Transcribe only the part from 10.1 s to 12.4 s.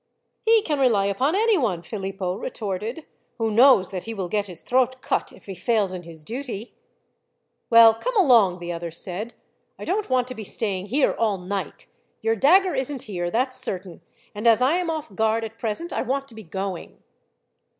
to be staying here all night. Your